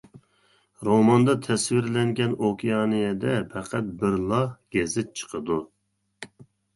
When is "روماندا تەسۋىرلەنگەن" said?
0.87-2.33